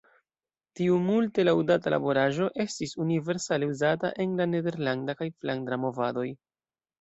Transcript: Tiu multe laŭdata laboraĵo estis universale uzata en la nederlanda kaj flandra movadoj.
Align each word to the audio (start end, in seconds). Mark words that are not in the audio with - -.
Tiu 0.77 0.93
multe 1.01 1.43
laŭdata 1.43 1.93
laboraĵo 1.93 2.47
estis 2.65 2.95
universale 3.05 3.69
uzata 3.75 4.11
en 4.27 4.35
la 4.41 4.49
nederlanda 4.55 5.17
kaj 5.21 5.29
flandra 5.37 5.81
movadoj. 5.85 6.27